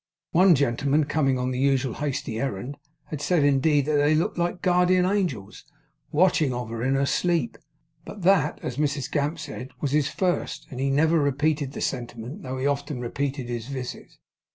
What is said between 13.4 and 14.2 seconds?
his visit.